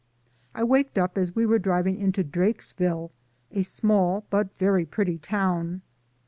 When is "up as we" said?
0.97-1.45